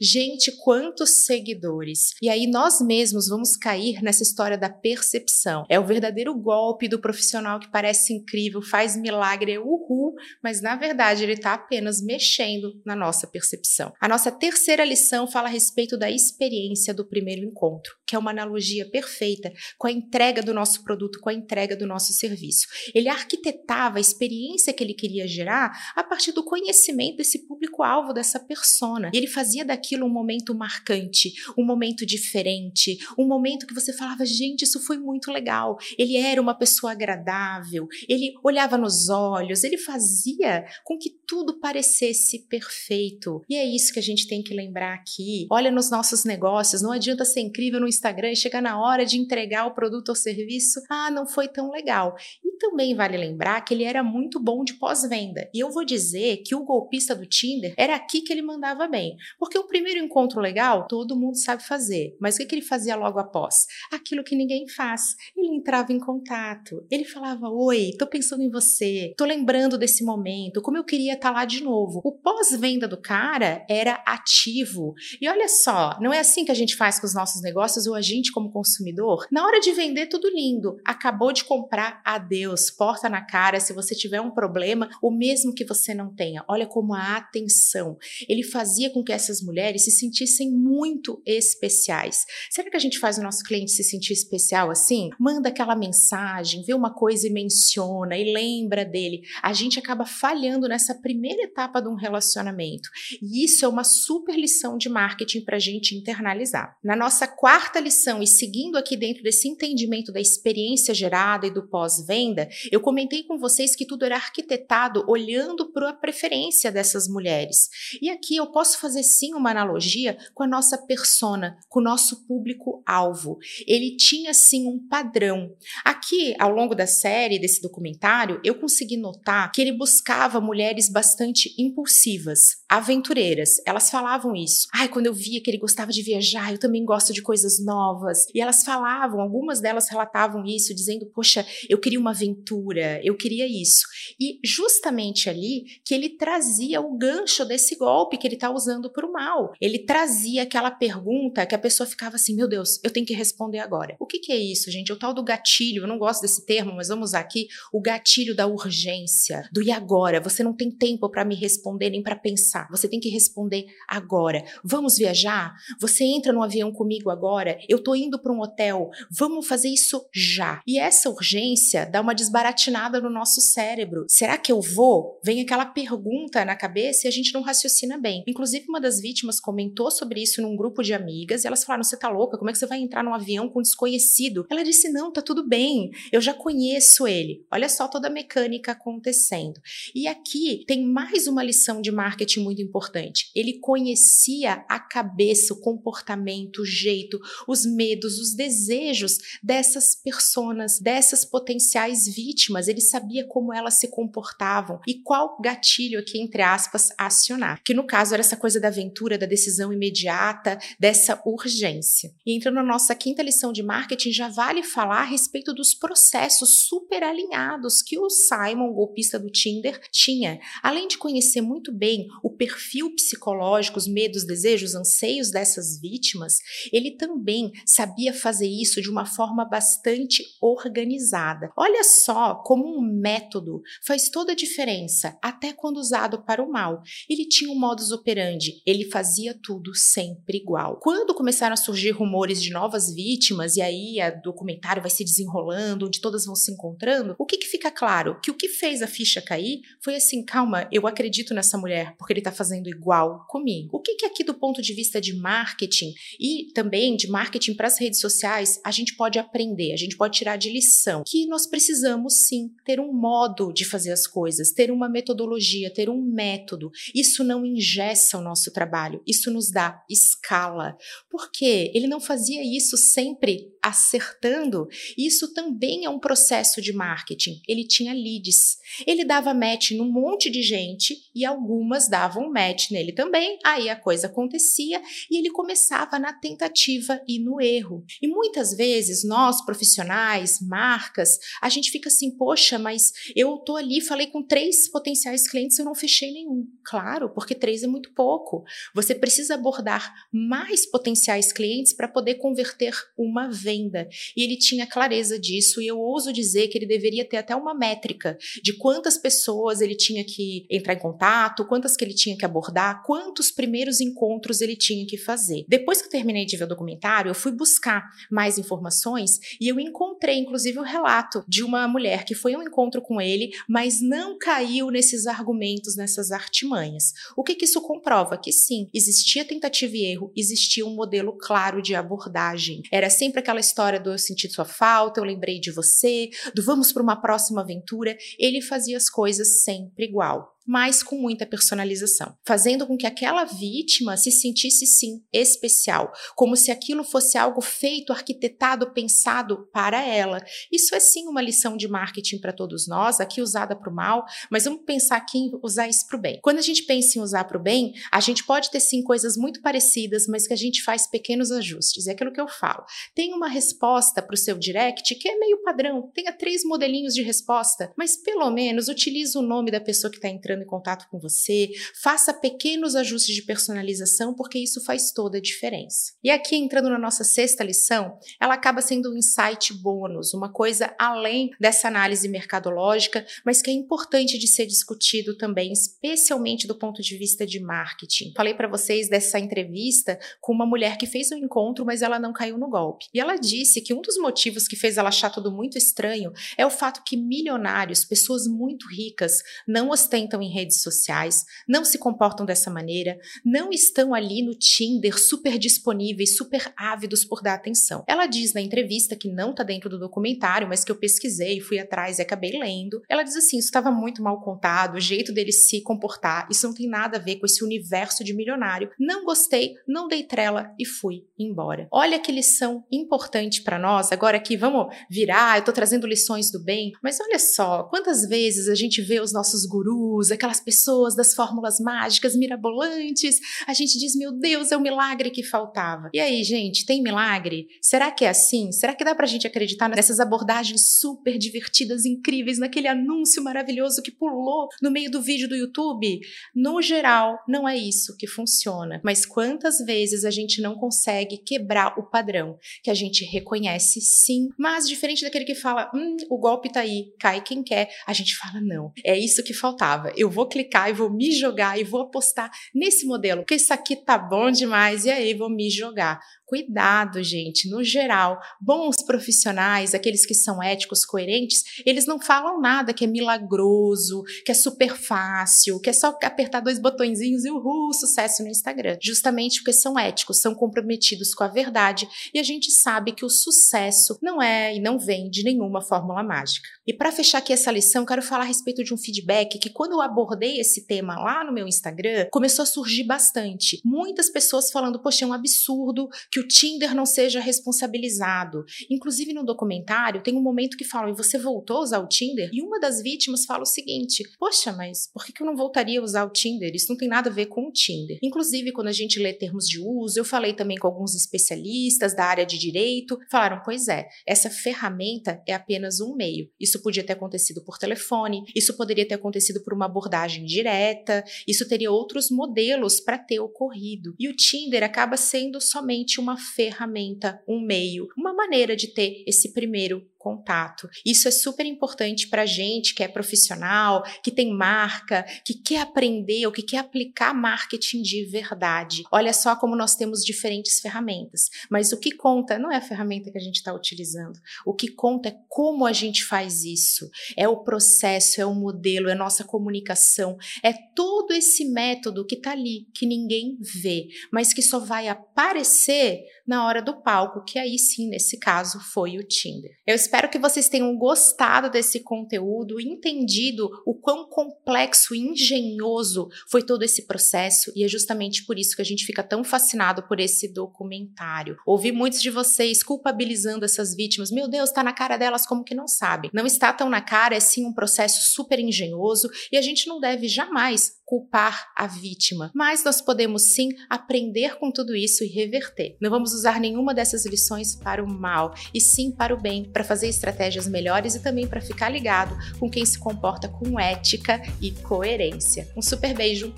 Gente, 0.00 0.52
quantos 0.62 1.24
seguidores! 1.24 2.14
E 2.22 2.28
aí 2.28 2.46
nós 2.46 2.80
mesmos 2.80 3.28
vamos 3.28 3.56
cair 3.56 4.02
nessa 4.02 4.22
história 4.22 4.56
da 4.56 4.68
percepção. 4.68 5.64
É 5.68 5.78
o 5.78 5.86
verdadeiro 5.86 6.34
golpe 6.34 6.88
do 6.88 7.00
profissional 7.00 7.60
que 7.60 7.70
parece 7.70 8.12
incrível, 8.12 8.62
faz 8.62 8.96
milagre, 8.96 9.58
uhul, 9.58 10.14
mas 10.42 10.60
na 10.60 10.76
verdade 10.76 11.22
ele 11.22 11.32
está 11.32 11.54
apenas 11.54 12.02
mexendo 12.02 12.80
na 12.84 12.96
nossa 12.96 13.26
percepção. 13.26 13.92
A 14.00 14.08
nossa 14.08 14.30
terceira 14.30 14.84
lição 14.84 15.26
fala 15.26 15.48
a 15.48 15.50
respeito 15.50 15.96
da 15.96 16.10
experiência 16.10 16.94
do 16.94 17.04
primeiro 17.06 17.44
encontro, 17.44 17.92
que 18.06 18.14
é 18.14 18.18
uma 18.18 18.30
analogia 18.30 18.88
perfeita 18.90 19.52
com 19.76 19.86
a 19.86 19.92
entrega 19.92 20.42
do 20.42 20.54
nosso 20.54 20.82
produto, 20.84 21.20
com 21.20 21.28
a 21.28 21.34
entrega 21.34 21.76
do 21.76 21.86
nosso 21.86 22.12
serviço. 22.12 22.66
Ele 22.94 23.08
arquitetava 23.08 23.98
a 23.98 24.00
experiência 24.00 24.72
que 24.72 24.82
ele 24.82 24.94
queria 24.94 25.26
gerar 25.26 25.72
a 25.94 26.02
partir 26.02 26.32
do 26.32 26.44
conhecimento 26.44 27.18
desse 27.18 27.46
público-alvo, 27.46 28.12
dessa 28.12 28.40
persona. 28.40 29.07
E 29.12 29.16
ele 29.16 29.26
fazia 29.26 29.64
daquilo 29.64 30.06
um 30.06 30.12
momento 30.12 30.54
marcante, 30.54 31.32
um 31.56 31.64
momento 31.64 32.04
diferente, 32.04 32.98
um 33.16 33.26
momento 33.26 33.66
que 33.66 33.74
você 33.74 33.92
falava, 33.92 34.24
gente, 34.24 34.62
isso 34.62 34.80
foi 34.80 34.98
muito 34.98 35.30
legal. 35.30 35.76
Ele 35.98 36.16
era 36.16 36.40
uma 36.40 36.54
pessoa 36.54 36.92
agradável, 36.92 37.86
ele 38.08 38.34
olhava 38.42 38.76
nos 38.76 39.08
olhos, 39.08 39.64
ele 39.64 39.78
fazia 39.78 40.64
com 40.84 40.98
que 40.98 41.10
tudo 41.26 41.58
parecesse 41.58 42.46
perfeito. 42.48 43.42
E 43.48 43.56
é 43.56 43.64
isso 43.64 43.92
que 43.92 43.98
a 43.98 44.02
gente 44.02 44.26
tem 44.26 44.42
que 44.42 44.54
lembrar 44.54 44.94
aqui. 44.94 45.46
Olha 45.50 45.70
nos 45.70 45.90
nossos 45.90 46.24
negócios, 46.24 46.82
não 46.82 46.92
adianta 46.92 47.24
ser 47.24 47.40
incrível 47.40 47.80
no 47.80 47.88
Instagram 47.88 48.32
e 48.32 48.36
chegar 48.36 48.62
na 48.62 48.80
hora 48.80 49.04
de 49.04 49.18
entregar 49.18 49.66
o 49.66 49.74
produto 49.74 50.10
ou 50.10 50.14
serviço, 50.14 50.80
ah, 50.90 51.10
não 51.10 51.26
foi 51.26 51.48
tão 51.48 51.70
legal. 51.70 52.14
E 52.44 52.56
também 52.58 52.94
vale 52.94 53.16
lembrar 53.16 53.60
que 53.62 53.74
ele 53.74 53.84
era 53.84 54.02
muito 54.02 54.40
bom 54.40 54.64
de 54.64 54.74
pós-venda. 54.74 55.48
E 55.54 55.60
eu 55.60 55.70
vou 55.70 55.84
dizer 55.84 56.38
que 56.38 56.54
o 56.54 56.64
golpista 56.64 57.14
do 57.14 57.26
Tinder 57.26 57.74
era 57.76 57.94
aqui 57.94 58.20
que 58.20 58.32
ele 58.32 58.42
mandava 58.42 58.86
bem. 58.88 58.97
Porque 59.38 59.58
o 59.58 59.66
primeiro 59.66 60.02
encontro 60.04 60.40
legal, 60.40 60.86
todo 60.86 61.16
mundo 61.16 61.36
sabe 61.36 61.62
fazer. 61.62 62.16
Mas 62.20 62.34
o 62.34 62.38
que, 62.38 62.46
que 62.46 62.54
ele 62.56 62.62
fazia 62.62 62.96
logo 62.96 63.18
após? 63.18 63.54
Aquilo 63.92 64.24
que 64.24 64.36
ninguém 64.36 64.68
faz. 64.68 65.16
Ele 65.36 65.54
entrava 65.54 65.92
em 65.92 65.98
contato. 65.98 66.86
Ele 66.90 67.04
falava: 67.04 67.48
Oi, 67.48 67.92
tô 67.98 68.06
pensando 68.06 68.42
em 68.42 68.50
você, 68.50 69.14
tô 69.16 69.24
lembrando 69.24 69.78
desse 69.78 70.04
momento, 70.04 70.62
como 70.62 70.76
eu 70.76 70.84
queria 70.84 71.14
estar 71.14 71.28
tá 71.28 71.34
lá 71.34 71.44
de 71.44 71.62
novo. 71.62 72.00
O 72.04 72.12
pós-venda 72.12 72.86
do 72.86 73.00
cara 73.00 73.64
era 73.68 74.02
ativo. 74.06 74.94
E 75.20 75.28
olha 75.28 75.48
só, 75.48 75.98
não 76.00 76.12
é 76.12 76.18
assim 76.18 76.44
que 76.44 76.50
a 76.50 76.54
gente 76.54 76.76
faz 76.76 76.98
com 76.98 77.06
os 77.06 77.14
nossos 77.14 77.42
negócios 77.42 77.86
ou 77.86 77.94
a 77.94 78.00
gente, 78.00 78.32
como 78.32 78.50
consumidor? 78.50 79.26
Na 79.30 79.44
hora 79.44 79.60
de 79.60 79.72
vender, 79.72 80.06
tudo 80.06 80.28
lindo. 80.28 80.76
Acabou 80.84 81.32
de 81.32 81.44
comprar, 81.44 82.00
adeus, 82.04 82.70
porta 82.70 83.08
na 83.08 83.24
cara. 83.24 83.60
Se 83.60 83.72
você 83.72 83.94
tiver 83.94 84.20
um 84.20 84.30
problema, 84.30 84.88
o 85.02 85.10
mesmo 85.10 85.54
que 85.54 85.64
você 85.64 85.94
não 85.94 86.14
tenha. 86.14 86.44
Olha 86.48 86.66
como 86.66 86.94
a 86.94 87.16
atenção. 87.16 87.96
Ele 88.28 88.42
fazia 88.42 88.87
com 88.90 89.02
que 89.02 89.12
essas 89.12 89.42
mulheres 89.42 89.84
se 89.84 89.90
sentissem 89.90 90.50
muito 90.50 91.22
especiais. 91.26 92.24
Será 92.50 92.70
que 92.70 92.76
a 92.76 92.80
gente 92.80 92.98
faz 92.98 93.18
o 93.18 93.22
nosso 93.22 93.42
cliente 93.44 93.72
se 93.72 93.84
sentir 93.84 94.12
especial 94.12 94.70
assim? 94.70 95.10
Manda 95.18 95.48
aquela 95.48 95.76
mensagem, 95.76 96.62
vê 96.62 96.74
uma 96.74 96.94
coisa 96.94 97.26
e 97.26 97.30
menciona 97.30 98.16
e 98.16 98.32
lembra 98.32 98.84
dele. 98.84 99.22
A 99.42 99.52
gente 99.52 99.78
acaba 99.78 100.04
falhando 100.04 100.68
nessa 100.68 100.94
primeira 100.94 101.42
etapa 101.42 101.80
de 101.80 101.88
um 101.88 101.94
relacionamento. 101.94 102.88
E 103.22 103.44
isso 103.44 103.64
é 103.64 103.68
uma 103.68 103.84
super 103.84 104.36
lição 104.36 104.76
de 104.76 104.88
marketing 104.88 105.44
para 105.44 105.56
a 105.56 105.60
gente 105.60 105.94
internalizar. 105.94 106.76
Na 106.82 106.96
nossa 106.96 107.26
quarta 107.26 107.80
lição, 107.80 108.22
e 108.22 108.26
seguindo 108.26 108.76
aqui 108.76 108.96
dentro 108.96 109.22
desse 109.22 109.48
entendimento 109.48 110.12
da 110.12 110.20
experiência 110.20 110.94
gerada 110.94 111.46
e 111.46 111.50
do 111.50 111.68
pós-venda, 111.68 112.48
eu 112.70 112.80
comentei 112.80 113.22
com 113.22 113.38
vocês 113.38 113.74
que 113.74 113.86
tudo 113.86 114.04
era 114.04 114.16
arquitetado 114.16 115.04
olhando 115.08 115.72
para 115.72 115.90
a 115.90 115.92
preferência 115.92 116.70
dessas 116.70 117.08
mulheres. 117.08 117.68
E 118.00 118.10
aqui 118.10 118.36
eu 118.36 118.46
posso 118.46 118.77
fazer 118.80 119.02
sim 119.02 119.34
uma 119.34 119.50
analogia 119.50 120.16
com 120.34 120.42
a 120.42 120.46
nossa 120.46 120.78
persona, 120.78 121.58
com 121.68 121.80
o 121.80 121.82
nosso 121.82 122.26
público-alvo. 122.26 123.38
Ele 123.66 123.96
tinha 123.96 124.32
sim 124.34 124.66
um 124.66 124.78
padrão. 124.88 125.54
Aqui, 125.84 126.34
ao 126.38 126.50
longo 126.50 126.74
da 126.74 126.86
série, 126.86 127.38
desse 127.38 127.60
documentário, 127.60 128.40
eu 128.44 128.54
consegui 128.54 128.96
notar 128.96 129.50
que 129.52 129.60
ele 129.60 129.72
buscava 129.72 130.40
mulheres 130.40 130.90
bastante 130.90 131.54
impulsivas, 131.58 132.58
aventureiras. 132.68 133.56
Elas 133.66 133.90
falavam 133.90 134.34
isso. 134.34 134.66
Ai, 134.74 134.88
quando 134.88 135.06
eu 135.06 135.14
via 135.14 135.42
que 135.42 135.50
ele 135.50 135.58
gostava 135.58 135.92
de 135.92 136.02
viajar, 136.02 136.52
eu 136.52 136.58
também 136.58 136.84
gosto 136.84 137.12
de 137.12 137.22
coisas 137.22 137.64
novas. 137.64 138.26
E 138.34 138.40
elas 138.40 138.64
falavam, 138.64 139.20
algumas 139.20 139.60
delas 139.60 139.88
relatavam 139.88 140.44
isso, 140.44 140.74
dizendo: 140.74 141.06
Poxa, 141.06 141.46
eu 141.68 141.78
queria 141.78 142.00
uma 142.00 142.10
aventura, 142.10 143.00
eu 143.04 143.16
queria 143.16 143.46
isso. 143.46 143.86
E 144.20 144.38
justamente 144.44 145.28
ali 145.28 145.64
que 145.84 145.94
ele 145.94 146.10
trazia 146.10 146.80
o 146.80 146.96
gancho 146.96 147.44
desse 147.44 147.76
golpe 147.76 148.16
que 148.16 148.26
ele 148.26 148.34
está 148.34 148.50
usando 148.68 148.90
para 148.90 149.06
o 149.06 149.12
mal. 149.12 149.52
Ele 149.60 149.78
trazia 149.78 150.42
aquela 150.42 150.70
pergunta 150.70 151.46
que 151.46 151.54
a 151.54 151.58
pessoa 151.58 151.86
ficava 151.86 152.16
assim: 152.16 152.34
Meu 152.34 152.46
Deus, 152.46 152.78
eu 152.84 152.90
tenho 152.90 153.06
que 153.06 153.14
responder 153.14 153.58
agora. 153.58 153.96
O 153.98 154.06
que, 154.06 154.18
que 154.18 154.32
é 154.32 154.36
isso, 154.36 154.70
gente? 154.70 154.92
O 154.92 154.98
tal 154.98 155.14
do 155.14 155.24
gatilho, 155.24 155.84
eu 155.84 155.88
não 155.88 155.98
gosto 155.98 156.20
desse 156.20 156.44
termo, 156.44 156.74
mas 156.74 156.88
vamos 156.88 157.10
usar 157.10 157.20
aqui 157.20 157.48
o 157.72 157.80
gatilho 157.80 158.34
da 158.34 158.46
urgência, 158.46 159.48
do 159.50 159.62
e 159.62 159.70
agora. 159.70 160.20
Você 160.20 160.42
não 160.42 160.54
tem 160.54 160.70
tempo 160.70 161.08
para 161.08 161.24
me 161.24 161.34
responder 161.34 161.90
nem 161.90 162.02
para 162.02 162.16
pensar. 162.16 162.68
Você 162.70 162.88
tem 162.88 163.00
que 163.00 163.08
responder 163.08 163.66
agora. 163.88 164.44
Vamos 164.62 164.96
viajar? 164.96 165.54
Você 165.80 166.04
entra 166.04 166.32
no 166.32 166.42
avião 166.42 166.70
comigo 166.70 167.10
agora? 167.10 167.58
Eu 167.68 167.82
tô 167.82 167.94
indo 167.94 168.18
para 168.18 168.32
um 168.32 168.40
hotel. 168.40 168.90
Vamos 169.10 169.46
fazer 169.46 169.68
isso 169.68 170.06
já. 170.12 170.60
E 170.66 170.78
essa 170.78 171.08
urgência 171.08 171.86
dá 171.86 172.00
uma 172.00 172.14
desbaratinada 172.14 173.00
no 173.00 173.10
nosso 173.10 173.40
cérebro. 173.40 174.04
Será 174.08 174.36
que 174.36 174.52
eu 174.52 174.60
vou? 174.60 175.20
Vem 175.24 175.40
aquela 175.40 175.64
pergunta 175.64 176.44
na 176.44 176.56
cabeça 176.56 177.06
e 177.06 177.08
a 177.08 177.12
gente 177.12 177.32
não 177.32 177.42
raciocina 177.42 177.98
bem. 177.98 178.22
Inclusive, 178.26 178.57
uma 178.68 178.80
das 178.80 179.00
vítimas 179.00 179.38
comentou 179.38 179.90
sobre 179.90 180.22
isso 180.22 180.40
num 180.40 180.56
grupo 180.56 180.82
de 180.82 180.94
amigas 180.94 181.44
e 181.44 181.46
elas 181.46 181.64
falaram: 181.64 181.84
Você 181.84 181.96
tá 181.96 182.08
louca? 182.08 182.38
Como 182.38 182.48
é 182.48 182.52
que 182.52 182.58
você 182.58 182.66
vai 182.66 182.80
entrar 182.80 183.04
num 183.04 183.14
avião 183.14 183.48
com 183.48 183.60
um 183.60 183.62
desconhecido? 183.62 184.46
Ela 184.50 184.64
disse: 184.64 184.88
Não, 184.88 185.12
tá 185.12 185.20
tudo 185.20 185.46
bem. 185.46 185.90
Eu 186.10 186.20
já 186.20 186.32
conheço 186.32 187.06
ele. 187.06 187.44
Olha 187.52 187.68
só 187.68 187.88
toda 187.88 188.08
a 188.08 188.10
mecânica 188.10 188.72
acontecendo. 188.72 189.60
E 189.94 190.06
aqui 190.06 190.64
tem 190.66 190.84
mais 190.84 191.26
uma 191.26 191.42
lição 191.42 191.80
de 191.80 191.90
marketing 191.90 192.40
muito 192.40 192.62
importante. 192.62 193.30
Ele 193.34 193.58
conhecia 193.58 194.64
a 194.68 194.78
cabeça, 194.78 195.52
o 195.52 195.60
comportamento, 195.60 196.62
o 196.62 196.66
jeito, 196.66 197.18
os 197.46 197.66
medos, 197.66 198.18
os 198.18 198.34
desejos 198.34 199.18
dessas 199.42 199.94
pessoas, 199.94 200.78
dessas 200.80 201.24
potenciais 201.24 202.06
vítimas. 202.06 202.68
Ele 202.68 202.80
sabia 202.80 203.26
como 203.26 203.52
elas 203.52 203.74
se 203.74 203.88
comportavam 203.88 204.80
e 204.86 205.02
qual 205.02 205.36
gatilho 205.40 205.98
aqui, 205.98 206.20
entre 206.20 206.42
aspas, 206.42 206.88
acionar. 206.96 207.60
Que 207.64 207.74
no 207.74 207.86
caso 207.86 208.14
era 208.14 208.20
essa 208.20 208.36
coisa 208.36 208.47
da 208.54 208.68
aventura, 208.68 209.18
da 209.18 209.26
decisão 209.26 209.72
imediata, 209.72 210.58
dessa 210.78 211.20
urgência. 211.24 212.12
E 212.24 212.36
entrando 212.36 212.56
na 212.56 212.62
nossa 212.62 212.94
quinta 212.94 213.22
lição 213.22 213.52
de 213.52 213.62
marketing, 213.62 214.12
já 214.12 214.28
vale 214.28 214.62
falar 214.62 215.00
a 215.00 215.04
respeito 215.04 215.52
dos 215.52 215.74
processos 215.74 216.66
super 216.66 217.02
alinhados 217.02 217.82
que 217.82 217.98
o 217.98 218.08
Simon, 218.08 218.72
golpista 218.72 219.18
do 219.18 219.30
Tinder, 219.30 219.80
tinha. 219.90 220.38
Além 220.62 220.88
de 220.88 220.98
conhecer 220.98 221.40
muito 221.40 221.72
bem 221.72 222.06
o 222.22 222.30
perfil 222.30 222.94
psicológico, 222.94 223.78
os 223.78 223.88
medos, 223.88 224.24
desejos, 224.24 224.74
anseios 224.74 225.30
dessas 225.30 225.80
vítimas, 225.80 226.38
ele 226.72 226.92
também 226.92 227.52
sabia 227.66 228.12
fazer 228.12 228.46
isso 228.46 228.80
de 228.80 228.90
uma 228.90 229.06
forma 229.06 229.44
bastante 229.44 230.22
organizada. 230.40 231.50
Olha 231.56 231.82
só 231.84 232.34
como 232.34 232.66
um 232.66 232.80
método 232.80 233.62
faz 233.86 234.08
toda 234.08 234.32
a 234.32 234.36
diferença, 234.36 235.18
até 235.22 235.52
quando 235.52 235.78
usado 235.78 236.22
para 236.24 236.42
o 236.42 236.50
mal. 236.50 236.82
Ele 237.08 237.26
tinha 237.26 237.50
um 237.50 237.58
modus 237.58 237.90
operandi, 237.90 238.37
ele 238.66 238.90
fazia 238.90 239.34
tudo 239.42 239.74
sempre 239.74 240.38
igual. 240.38 240.78
Quando 240.80 241.14
começaram 241.14 241.54
a 241.54 241.56
surgir 241.56 241.90
rumores 241.90 242.42
de 242.42 242.50
novas 242.50 242.92
vítimas, 242.92 243.56
e 243.56 243.62
aí 243.62 243.96
o 244.00 244.22
documentário 244.22 244.82
vai 244.82 244.90
se 244.90 245.04
desenrolando, 245.04 245.86
onde 245.86 246.00
todas 246.00 246.24
vão 246.24 246.34
se 246.34 246.52
encontrando, 246.52 247.14
o 247.18 247.26
que, 247.26 247.36
que 247.36 247.46
fica 247.46 247.70
claro? 247.70 248.20
Que 248.22 248.30
o 248.30 248.34
que 248.34 248.48
fez 248.48 248.82
a 248.82 248.86
ficha 248.86 249.20
cair 249.20 249.60
foi 249.80 249.96
assim: 249.96 250.24
calma, 250.24 250.68
eu 250.72 250.86
acredito 250.86 251.34
nessa 251.34 251.58
mulher 251.58 251.94
porque 251.98 252.12
ele 252.12 252.20
está 252.20 252.32
fazendo 252.32 252.68
igual 252.68 253.26
comigo. 253.28 253.70
O 253.72 253.80
que, 253.80 253.94
que 253.94 254.06
aqui, 254.06 254.24
do 254.24 254.34
ponto 254.34 254.62
de 254.62 254.72
vista 254.72 255.00
de 255.00 255.14
marketing 255.14 255.92
e 256.18 256.52
também 256.54 256.96
de 256.96 257.08
marketing 257.08 257.54
para 257.54 257.68
as 257.68 257.78
redes 257.78 258.00
sociais, 258.00 258.60
a 258.64 258.70
gente 258.70 258.96
pode 258.96 259.18
aprender, 259.18 259.72
a 259.72 259.76
gente 259.76 259.96
pode 259.96 260.16
tirar 260.16 260.36
de 260.36 260.50
lição? 260.50 261.02
Que 261.06 261.26
nós 261.26 261.46
precisamos 261.46 262.26
sim 262.26 262.50
ter 262.64 262.80
um 262.80 262.92
modo 262.92 263.52
de 263.52 263.64
fazer 263.64 263.92
as 263.92 264.06
coisas, 264.06 264.52
ter 264.52 264.70
uma 264.70 264.88
metodologia, 264.88 265.72
ter 265.72 265.88
um 265.88 266.00
método. 266.00 266.70
Isso 266.94 267.22
não 267.24 267.44
ingessa 267.44 268.17
nosso 268.20 268.52
trabalho, 268.52 269.02
isso 269.06 269.30
nos 269.30 269.50
dá 269.50 269.82
escala. 269.88 270.76
Porque 271.10 271.70
ele 271.74 271.86
não 271.86 272.00
fazia 272.00 272.42
isso 272.42 272.76
sempre 272.76 273.52
acertando. 273.62 274.68
Isso 274.96 275.32
também 275.32 275.84
é 275.84 275.90
um 275.90 275.98
processo 275.98 276.62
de 276.62 276.72
marketing. 276.72 277.40
Ele 277.48 277.66
tinha 277.66 277.92
leads. 277.92 278.56
Ele 278.86 279.04
dava 279.04 279.34
match 279.34 279.72
num 279.72 279.90
monte 279.90 280.30
de 280.30 280.42
gente 280.42 280.96
e 281.14 281.24
algumas 281.24 281.88
davam 281.88 282.30
match 282.30 282.70
nele 282.70 282.92
também. 282.92 283.38
Aí 283.44 283.68
a 283.68 283.76
coisa 283.76 284.06
acontecia 284.06 284.80
e 285.10 285.18
ele 285.18 285.30
começava 285.30 285.98
na 285.98 286.12
tentativa 286.12 287.00
e 287.06 287.18
no 287.18 287.40
erro. 287.40 287.84
E 288.00 288.06
muitas 288.06 288.54
vezes 288.56 289.04
nós, 289.04 289.44
profissionais, 289.44 290.38
marcas, 290.40 291.18
a 291.42 291.48
gente 291.48 291.70
fica 291.70 291.88
assim, 291.88 292.16
poxa, 292.16 292.58
mas 292.58 292.92
eu 293.16 293.38
tô 293.38 293.56
ali, 293.56 293.80
falei 293.80 294.06
com 294.06 294.22
três 294.22 294.70
potenciais 294.70 295.28
clientes, 295.28 295.58
eu 295.58 295.64
não 295.64 295.74
fechei 295.74 296.12
nenhum. 296.12 296.46
Claro, 296.64 297.10
porque 297.10 297.34
três 297.34 297.62
é 297.62 297.66
muito 297.66 297.92
pouco. 297.94 298.44
Você 298.74 298.94
precisa 298.94 299.34
abordar 299.34 299.92
mais 300.12 300.66
potenciais 300.66 301.32
clientes 301.32 301.72
para 301.72 301.88
poder 301.88 302.16
converter 302.16 302.74
uma 302.96 303.28
vez 303.28 303.47
venda. 303.48 303.88
E 304.14 304.22
ele 304.22 304.36
tinha 304.36 304.66
clareza 304.66 305.18
disso, 305.18 305.62
e 305.62 305.66
eu 305.66 305.78
ouso 305.78 306.12
dizer 306.12 306.48
que 306.48 306.58
ele 306.58 306.66
deveria 306.66 307.04
ter 307.04 307.16
até 307.16 307.34
uma 307.34 307.54
métrica 307.54 308.18
de 308.42 308.52
quantas 308.52 308.98
pessoas 308.98 309.62
ele 309.62 309.74
tinha 309.74 310.04
que 310.04 310.46
entrar 310.50 310.74
em 310.74 310.78
contato, 310.78 311.46
quantas 311.46 311.76
que 311.76 311.84
ele 311.84 311.94
tinha 311.94 312.16
que 312.16 312.24
abordar, 312.24 312.82
quantos 312.84 313.30
primeiros 313.30 313.80
encontros 313.80 314.42
ele 314.42 314.54
tinha 314.54 314.86
que 314.86 314.98
fazer. 314.98 315.44
Depois 315.48 315.80
que 315.80 315.86
eu 315.86 315.90
terminei 315.90 316.26
de 316.26 316.36
ver 316.36 316.44
o 316.44 316.48
documentário, 316.48 317.08
eu 317.08 317.14
fui 317.14 317.32
buscar 317.32 317.88
mais 318.10 318.36
informações 318.38 319.18
e 319.40 319.48
eu 319.48 319.58
encontrei, 319.58 320.18
inclusive, 320.18 320.58
o 320.58 320.62
relato 320.62 321.24
de 321.26 321.42
uma 321.42 321.66
mulher 321.66 322.04
que 322.04 322.14
foi 322.14 322.34
a 322.34 322.38
um 322.38 322.42
encontro 322.42 322.82
com 322.82 323.00
ele, 323.00 323.30
mas 323.48 323.80
não 323.80 324.18
caiu 324.18 324.70
nesses 324.70 325.06
argumentos, 325.06 325.76
nessas 325.76 326.10
artimanhas. 326.10 326.92
O 327.16 327.22
que, 327.22 327.34
que 327.34 327.44
isso 327.46 327.60
comprova? 327.62 328.18
Que 328.18 328.32
sim, 328.32 328.68
existia 328.74 329.24
tentativa 329.24 329.76
e 329.76 329.84
erro, 329.84 330.12
existia 330.14 330.66
um 330.66 330.74
modelo 330.74 331.16
claro 331.16 331.62
de 331.62 331.74
abordagem. 331.74 332.62
Era 332.70 332.90
sempre 332.90 333.20
aquela 333.20 333.37
história 333.40 333.80
do 333.80 333.92
eu 333.92 333.98
senti 333.98 334.28
sua 334.28 334.44
falta, 334.44 335.00
eu 335.00 335.04
lembrei 335.04 335.40
de 335.40 335.50
você, 335.50 336.08
do 336.34 336.42
vamos 336.42 336.72
para 336.72 336.82
uma 336.82 337.00
próxima 337.00 337.42
aventura. 337.42 337.96
Ele 338.18 338.40
fazia 338.42 338.76
as 338.76 338.88
coisas 338.88 339.42
sempre 339.42 339.84
igual 339.84 340.37
mas 340.48 340.82
com 340.82 340.96
muita 340.96 341.26
personalização, 341.26 342.16
fazendo 342.26 342.66
com 342.66 342.74
que 342.74 342.86
aquela 342.86 343.24
vítima 343.24 343.98
se 343.98 344.10
sentisse 344.10 344.64
sim 344.64 345.02
especial, 345.12 345.92
como 346.16 346.34
se 346.34 346.50
aquilo 346.50 346.82
fosse 346.82 347.18
algo 347.18 347.42
feito, 347.42 347.92
arquitetado, 347.92 348.72
pensado 348.72 349.46
para 349.52 349.84
ela. 349.84 350.24
Isso 350.50 350.74
é 350.74 350.80
sim 350.80 351.06
uma 351.06 351.20
lição 351.20 351.54
de 351.54 351.68
marketing 351.68 352.18
para 352.18 352.32
todos 352.32 352.66
nós, 352.66 352.98
aqui 352.98 353.20
usada 353.20 353.54
para 353.54 353.70
o 353.70 353.74
mal, 353.74 354.06
mas 354.30 354.44
vamos 354.44 354.62
pensar 354.64 354.96
aqui 354.96 355.18
em 355.18 355.30
usar 355.42 355.68
isso 355.68 355.86
para 355.86 355.98
o 355.98 356.00
bem. 356.00 356.18
Quando 356.22 356.38
a 356.38 356.42
gente 356.42 356.62
pensa 356.62 356.98
em 356.98 357.02
usar 357.02 357.24
para 357.24 357.38
o 357.38 357.42
bem, 357.42 357.74
a 357.92 358.00
gente 358.00 358.24
pode 358.24 358.50
ter 358.50 358.60
sim 358.60 358.82
coisas 358.82 359.18
muito 359.18 359.42
parecidas, 359.42 360.06
mas 360.06 360.26
que 360.26 360.32
a 360.32 360.36
gente 360.36 360.62
faz 360.62 360.88
pequenos 360.88 361.30
ajustes. 361.30 361.86
É 361.86 361.92
aquilo 361.92 362.12
que 362.12 362.20
eu 362.20 362.28
falo. 362.28 362.64
Tem 362.94 363.12
uma 363.12 363.28
resposta 363.28 364.00
para 364.00 364.14
o 364.14 364.18
seu 364.18 364.38
direct 364.38 364.94
que 364.94 365.08
é 365.10 365.18
meio 365.18 365.42
padrão, 365.42 365.90
tenha 365.92 366.12
três 366.12 366.42
modelinhos 366.42 366.94
de 366.94 367.02
resposta, 367.02 367.70
mas 367.76 367.98
pelo 367.98 368.30
menos 368.30 368.68
utilize 368.68 369.16
o 369.18 369.22
nome 369.22 369.50
da 369.50 369.60
pessoa 369.60 369.90
que 369.90 369.98
está 369.98 370.08
entrando 370.08 370.37
entrando 370.38 370.42
em 370.42 370.46
contato 370.46 370.88
com 370.90 370.98
você, 370.98 371.50
faça 371.82 372.14
pequenos 372.14 372.76
ajustes 372.76 373.14
de 373.14 373.22
personalização, 373.22 374.14
porque 374.14 374.38
isso 374.38 374.64
faz 374.64 374.92
toda 374.92 375.18
a 375.18 375.20
diferença. 375.20 375.92
E 376.02 376.10
aqui, 376.10 376.36
entrando 376.36 376.70
na 376.70 376.78
nossa 376.78 377.04
sexta 377.04 377.44
lição, 377.44 377.98
ela 378.20 378.34
acaba 378.34 378.60
sendo 378.60 378.92
um 378.92 378.96
insight 378.96 379.52
bônus, 379.54 380.14
uma 380.14 380.30
coisa 380.30 380.74
além 380.78 381.30
dessa 381.40 381.68
análise 381.68 382.08
mercadológica, 382.08 383.04
mas 383.24 383.42
que 383.42 383.50
é 383.50 383.54
importante 383.54 384.18
de 384.18 384.28
ser 384.28 384.46
discutido 384.46 385.16
também, 385.16 385.52
especialmente 385.52 386.46
do 386.46 386.54
ponto 386.54 386.80
de 386.82 386.96
vista 386.96 387.26
de 387.26 387.40
marketing. 387.40 388.12
Falei 388.16 388.34
para 388.34 388.48
vocês 388.48 388.88
dessa 388.88 389.18
entrevista 389.18 389.98
com 390.20 390.32
uma 390.32 390.46
mulher 390.46 390.76
que 390.76 390.86
fez 390.86 391.10
um 391.10 391.16
encontro, 391.16 391.64
mas 391.64 391.82
ela 391.82 391.98
não 391.98 392.12
caiu 392.12 392.38
no 392.38 392.48
golpe. 392.48 392.86
E 392.94 393.00
ela 393.00 393.16
disse 393.16 393.60
que 393.60 393.74
um 393.74 393.80
dos 393.80 393.98
motivos 393.98 394.46
que 394.46 394.56
fez 394.56 394.76
ela 394.76 394.88
achar 394.88 395.10
tudo 395.10 395.32
muito 395.32 395.58
estranho 395.58 396.12
é 396.36 396.46
o 396.46 396.50
fato 396.50 396.82
que 396.84 396.96
milionários, 396.96 397.84
pessoas 397.84 398.26
muito 398.26 398.66
ricas, 398.68 399.22
não 399.46 399.70
ostentam 399.70 400.20
em 400.28 400.32
redes 400.32 400.62
sociais, 400.62 401.24
não 401.48 401.64
se 401.64 401.78
comportam 401.78 402.26
dessa 402.26 402.50
maneira, 402.50 402.98
não 403.24 403.50
estão 403.50 403.94
ali 403.94 404.22
no 404.22 404.34
Tinder 404.34 404.98
super 404.98 405.38
disponíveis, 405.38 406.16
super 406.16 406.52
ávidos 406.56 407.04
por 407.04 407.22
dar 407.22 407.34
atenção. 407.34 407.84
Ela 407.86 408.06
diz 408.06 408.32
na 408.34 408.40
entrevista 408.40 408.96
que 408.96 409.08
não 409.08 409.30
está 409.30 409.42
dentro 409.42 409.68
do 409.68 409.78
documentário, 409.78 410.48
mas 410.48 410.64
que 410.64 410.70
eu 410.70 410.76
pesquisei, 410.76 411.40
fui 411.40 411.58
atrás 411.58 411.98
e 411.98 412.02
acabei 412.02 412.38
lendo. 412.38 412.82
Ela 412.88 413.02
diz 413.02 413.16
assim: 413.16 413.38
isso 413.38 413.48
estava 413.48 413.70
muito 413.70 414.02
mal 414.02 414.20
contado, 414.20 414.76
o 414.76 414.80
jeito 414.80 415.12
dele 415.12 415.32
se 415.32 415.62
comportar, 415.62 416.28
isso 416.30 416.46
não 416.46 416.54
tem 416.54 416.68
nada 416.68 416.98
a 416.98 417.00
ver 417.00 417.16
com 417.16 417.26
esse 417.26 417.42
universo 417.42 418.04
de 418.04 418.14
milionário. 418.14 418.70
Não 418.78 419.04
gostei, 419.04 419.54
não 419.66 419.88
dei 419.88 420.02
trela 420.02 420.52
e 420.58 420.64
fui 420.64 421.04
embora. 421.18 421.66
Olha 421.70 421.98
que 421.98 422.12
lição 422.12 422.64
importante 422.70 423.42
para 423.42 423.58
nós. 423.58 423.92
Agora 423.92 424.16
aqui, 424.16 424.36
vamos 424.36 424.74
virar, 424.90 425.38
eu 425.38 425.44
tô 425.44 425.52
trazendo 425.52 425.86
lições 425.86 426.30
do 426.30 426.42
bem, 426.42 426.72
mas 426.82 426.98
olha 427.00 427.18
só, 427.18 427.64
quantas 427.64 428.06
vezes 428.06 428.48
a 428.48 428.54
gente 428.54 428.82
vê 428.82 429.00
os 429.00 429.12
nossos 429.12 429.46
gurus, 429.46 430.10
aquelas 430.18 430.40
pessoas 430.40 430.94
das 430.94 431.14
fórmulas 431.14 431.58
mágicas 431.60 432.14
mirabolantes, 432.14 433.18
a 433.46 433.54
gente 433.54 433.78
diz, 433.78 433.96
meu 433.96 434.12
Deus, 434.12 434.52
é 434.52 434.56
o 434.56 434.60
milagre 434.60 435.10
que 435.10 435.22
faltava. 435.22 435.90
E 435.94 436.00
aí, 436.00 436.22
gente, 436.22 436.66
tem 436.66 436.82
milagre? 436.82 437.46
Será 437.62 437.90
que 437.90 438.04
é 438.04 438.08
assim? 438.08 438.52
Será 438.52 438.74
que 438.74 438.84
dá 438.84 438.94
pra 438.94 439.06
gente 439.06 439.26
acreditar 439.26 439.68
nessas 439.68 440.00
abordagens 440.00 440.78
super 440.78 441.16
divertidas, 441.16 441.84
incríveis, 441.84 442.38
naquele 442.38 442.68
anúncio 442.68 443.22
maravilhoso 443.22 443.82
que 443.82 443.90
pulou 443.90 444.48
no 444.60 444.70
meio 444.70 444.90
do 444.90 445.00
vídeo 445.00 445.28
do 445.28 445.36
YouTube? 445.36 446.00
No 446.34 446.60
geral, 446.60 447.18
não 447.28 447.48
é 447.48 447.56
isso 447.56 447.96
que 447.96 448.06
funciona. 448.06 448.80
Mas 448.84 449.06
quantas 449.06 449.58
vezes 449.58 450.04
a 450.04 450.10
gente 450.10 450.42
não 450.42 450.56
consegue 450.56 451.18
quebrar 451.18 451.78
o 451.78 451.88
padrão 451.88 452.36
que 452.62 452.70
a 452.70 452.74
gente 452.74 453.04
reconhece 453.04 453.80
sim, 453.80 454.28
mas 454.38 454.68
diferente 454.68 455.04
daquele 455.04 455.24
que 455.24 455.34
fala, 455.34 455.70
hum, 455.74 455.96
o 456.10 456.18
golpe 456.18 456.50
tá 456.50 456.60
aí, 456.60 456.92
cai 456.98 457.22
quem 457.22 457.42
quer, 457.42 457.68
a 457.86 457.92
gente 457.92 458.16
fala, 458.16 458.40
não, 458.40 458.72
é 458.84 458.98
isso 458.98 459.22
que 459.22 459.32
faltava. 459.32 459.92
Eu 459.96 460.07
eu 460.08 460.10
vou 460.10 460.26
clicar 460.26 460.70
e 460.70 460.72
vou 460.72 460.90
me 460.90 461.12
jogar 461.12 461.60
e 461.60 461.64
vou 461.64 461.82
apostar 461.82 462.30
nesse 462.54 462.86
modelo, 462.86 463.20
porque 463.20 463.34
isso 463.34 463.52
aqui 463.52 463.76
tá 463.76 463.98
bom 463.98 464.30
demais 464.30 464.86
e 464.86 464.90
aí 464.90 465.14
vou 465.14 465.30
me 465.30 465.50
jogar. 465.50 466.00
Cuidado, 466.28 467.02
gente. 467.02 467.48
No 467.48 467.64
geral, 467.64 468.20
bons 468.38 468.84
profissionais, 468.84 469.74
aqueles 469.74 470.04
que 470.04 470.12
são 470.12 470.42
éticos, 470.42 470.84
coerentes, 470.84 471.42
eles 471.64 471.86
não 471.86 471.98
falam 471.98 472.38
nada 472.38 472.74
que 472.74 472.84
é 472.84 472.86
milagroso, 472.86 474.02
que 474.26 474.30
é 474.30 474.34
super 474.34 474.76
fácil, 474.76 475.58
que 475.58 475.70
é 475.70 475.72
só 475.72 475.96
apertar 476.02 476.40
dois 476.40 476.58
botõezinhos 476.60 477.24
e 477.24 477.30
uhul, 477.30 477.72
sucesso 477.72 478.22
no 478.22 478.28
Instagram. 478.28 478.76
Justamente 478.82 479.40
porque 479.40 479.54
são 479.54 479.78
éticos, 479.78 480.20
são 480.20 480.34
comprometidos 480.34 481.14
com 481.14 481.24
a 481.24 481.28
verdade 481.28 481.88
e 482.12 482.18
a 482.18 482.22
gente 482.22 482.52
sabe 482.52 482.92
que 482.92 483.06
o 483.06 483.10
sucesso 483.10 483.98
não 484.02 484.20
é 484.20 484.54
e 484.54 484.60
não 484.60 484.78
vem 484.78 485.08
de 485.08 485.24
nenhuma 485.24 485.62
fórmula 485.62 486.02
mágica. 486.02 486.46
E 486.66 486.74
para 486.74 486.92
fechar 486.92 487.18
aqui 487.18 487.32
essa 487.32 487.50
lição, 487.50 487.86
quero 487.86 488.02
falar 488.02 488.24
a 488.24 488.26
respeito 488.26 488.62
de 488.62 488.74
um 488.74 488.76
feedback 488.76 489.38
que 489.38 489.48
quando 489.48 489.72
eu 489.72 489.80
abordei 489.80 490.38
esse 490.38 490.66
tema 490.66 491.00
lá 491.00 491.24
no 491.24 491.32
meu 491.32 491.48
Instagram, 491.48 492.06
começou 492.12 492.42
a 492.42 492.46
surgir 492.46 492.84
bastante. 492.84 493.62
Muitas 493.64 494.10
pessoas 494.10 494.50
falando, 494.50 494.78
poxa, 494.78 495.06
é 495.06 495.08
um 495.08 495.14
absurdo 495.14 495.88
que 496.12 496.17
que 496.18 496.20
o 496.20 496.26
Tinder 496.26 496.74
não 496.74 496.84
seja 496.84 497.20
responsabilizado. 497.20 498.44
Inclusive 498.68 499.12
no 499.12 499.24
documentário 499.24 500.02
tem 500.02 500.16
um 500.16 500.22
momento 500.22 500.56
que 500.56 500.64
falam, 500.64 500.90
e 500.90 500.96
você 500.96 501.16
voltou 501.16 501.58
a 501.58 501.62
usar 501.62 501.78
o 501.78 501.86
Tinder? 501.86 502.28
E 502.32 502.42
uma 502.42 502.58
das 502.58 502.82
vítimas 502.82 503.24
fala 503.24 503.42
o 503.42 503.46
seguinte: 503.46 504.02
Poxa, 504.18 504.52
mas 504.52 504.90
por 504.92 505.04
que 505.04 505.22
eu 505.22 505.26
não 505.26 505.36
voltaria 505.36 505.78
a 505.78 505.82
usar 505.82 506.04
o 506.04 506.10
Tinder? 506.10 506.50
Isso 506.54 506.70
não 506.70 506.76
tem 506.76 506.88
nada 506.88 507.08
a 507.08 507.12
ver 507.12 507.26
com 507.26 507.46
o 507.46 507.52
Tinder. 507.52 507.98
Inclusive, 508.02 508.52
quando 508.52 508.68
a 508.68 508.72
gente 508.72 508.98
lê 508.98 509.12
termos 509.12 509.46
de 509.46 509.60
uso, 509.60 509.98
eu 509.98 510.04
falei 510.04 510.32
também 510.32 510.56
com 510.56 510.66
alguns 510.66 510.94
especialistas 510.94 511.94
da 511.94 512.04
área 512.04 512.26
de 512.26 512.36
direito, 512.36 512.98
falaram: 513.10 513.40
pois 513.44 513.68
é, 513.68 513.88
essa 514.06 514.28
ferramenta 514.28 515.22
é 515.26 515.34
apenas 515.34 515.80
um 515.80 515.94
meio. 515.94 516.28
Isso 516.40 516.60
podia 516.62 516.84
ter 516.84 516.94
acontecido 516.94 517.44
por 517.44 517.58
telefone, 517.58 518.24
isso 518.34 518.56
poderia 518.56 518.86
ter 518.86 518.94
acontecido 518.94 519.42
por 519.42 519.52
uma 519.52 519.66
abordagem 519.66 520.24
direta, 520.24 521.04
isso 521.26 521.46
teria 521.46 521.70
outros 521.70 522.10
modelos 522.10 522.80
para 522.80 522.98
ter 522.98 523.20
ocorrido. 523.20 523.94
E 523.98 524.08
o 524.08 524.16
Tinder 524.16 524.64
acaba 524.64 524.96
sendo 524.96 525.40
somente 525.40 526.00
uma 526.00 526.07
uma 526.08 526.16
ferramenta, 526.16 527.22
um 527.28 527.38
meio, 527.38 527.88
uma 527.94 528.14
maneira 528.14 528.56
de 528.56 528.68
ter 528.68 529.04
esse 529.06 529.34
primeiro 529.34 529.86
contato. 530.08 530.68
Isso 530.86 531.06
é 531.06 531.10
super 531.10 531.44
importante 531.44 532.08
para 532.08 532.24
gente 532.24 532.74
que 532.74 532.82
é 532.82 532.88
profissional, 532.88 533.82
que 534.02 534.10
tem 534.10 534.32
marca, 534.32 535.04
que 535.24 535.34
quer 535.34 535.60
aprender 535.60 536.24
ou 536.24 536.32
que 536.32 536.42
quer 536.42 536.58
aplicar 536.58 537.12
marketing 537.12 537.82
de 537.82 538.06
verdade. 538.06 538.84
Olha 538.90 539.12
só 539.12 539.36
como 539.36 539.54
nós 539.54 539.76
temos 539.76 540.02
diferentes 540.02 540.60
ferramentas, 540.60 541.28
mas 541.50 541.72
o 541.72 541.78
que 541.78 541.92
conta 541.92 542.38
não 542.38 542.50
é 542.50 542.56
a 542.56 542.62
ferramenta 542.62 543.10
que 543.10 543.18
a 543.18 543.20
gente 543.20 543.36
está 543.36 543.52
utilizando. 543.52 544.18
O 544.46 544.54
que 544.54 544.68
conta 544.68 545.10
é 545.10 545.16
como 545.28 545.66
a 545.66 545.72
gente 545.72 546.04
faz 546.04 546.42
isso. 546.44 546.88
É 547.16 547.28
o 547.28 547.42
processo, 547.44 548.20
é 548.20 548.24
o 548.24 548.34
modelo, 548.34 548.88
é 548.88 548.94
nossa 548.94 549.24
comunicação, 549.24 550.16
é 550.42 550.54
todo 550.74 551.12
esse 551.12 551.44
método 551.44 552.06
que 552.06 552.14
está 552.14 552.32
ali, 552.32 552.66
que 552.74 552.86
ninguém 552.86 553.36
vê, 553.40 553.88
mas 554.10 554.32
que 554.32 554.40
só 554.40 554.58
vai 554.58 554.88
aparecer 554.88 556.00
na 556.26 556.46
hora 556.46 556.62
do 556.62 556.82
palco, 556.82 557.24
que 557.24 557.38
aí 557.38 557.58
sim, 557.58 557.88
nesse 557.88 558.18
caso, 558.18 558.60
foi 558.60 558.98
o 558.98 559.02
Tinder. 559.02 559.50
Eu 559.66 559.74
espero 559.98 560.10
que 560.12 560.18
vocês 560.18 560.48
tenham 560.48 560.76
gostado 560.76 561.50
desse 561.50 561.80
conteúdo, 561.80 562.60
entendido 562.60 563.50
o 563.66 563.74
quão 563.74 564.08
complexo 564.08 564.94
e 564.94 565.00
engenhoso 565.00 566.08
foi 566.30 566.40
todo 566.40 566.62
esse 566.62 566.86
processo, 566.86 567.50
e 567.56 567.64
é 567.64 567.68
justamente 567.68 568.24
por 568.24 568.38
isso 568.38 568.54
que 568.54 568.62
a 568.62 568.64
gente 568.64 568.86
fica 568.86 569.02
tão 569.02 569.24
fascinado 569.24 569.82
por 569.82 569.98
esse 569.98 570.32
documentário. 570.32 571.36
Ouvi 571.44 571.72
muitos 571.72 572.00
de 572.00 572.10
vocês 572.10 572.62
culpabilizando 572.62 573.44
essas 573.44 573.74
vítimas. 573.74 574.12
Meu 574.12 574.28
Deus, 574.28 574.52
tá 574.52 574.62
na 574.62 574.72
cara 574.72 574.96
delas 574.96 575.26
como 575.26 575.42
que 575.42 575.54
não 575.54 575.66
sabem. 575.66 576.10
Não 576.14 576.26
está 576.26 576.52
tão 576.52 576.70
na 576.70 576.80
cara, 576.80 577.16
é 577.16 577.20
sim 577.20 577.44
um 577.44 577.52
processo 577.52 578.14
super 578.14 578.38
engenhoso 578.38 579.10
e 579.32 579.36
a 579.36 579.42
gente 579.42 579.66
não 579.66 579.80
deve 579.80 580.06
jamais 580.06 580.77
culpar 580.88 581.52
a 581.54 581.66
vítima, 581.66 582.32
mas 582.34 582.64
nós 582.64 582.80
podemos 582.80 583.34
sim 583.34 583.50
aprender 583.68 584.38
com 584.38 584.50
tudo 584.50 584.74
isso 584.74 585.04
e 585.04 585.06
reverter. 585.06 585.76
Não 585.78 585.90
vamos 585.90 586.14
usar 586.14 586.40
nenhuma 586.40 586.72
dessas 586.72 587.04
lições 587.04 587.54
para 587.54 587.84
o 587.84 587.86
mal, 587.86 588.32
e 588.54 588.60
sim 588.60 588.90
para 588.90 589.14
o 589.14 589.20
bem, 589.20 589.44
para 589.44 589.62
fazer 589.62 589.88
estratégias 589.88 590.48
melhores 590.48 590.94
e 590.94 591.00
também 591.00 591.26
para 591.26 591.42
ficar 591.42 591.68
ligado 591.68 592.16
com 592.38 592.48
quem 592.48 592.64
se 592.64 592.78
comporta 592.78 593.28
com 593.28 593.60
ética 593.60 594.22
e 594.40 594.50
coerência. 594.50 595.46
Um 595.54 595.60
super 595.60 595.92
beijo, 595.94 596.34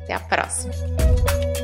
até 0.00 0.14
a 0.14 0.20
próxima! 0.20 1.57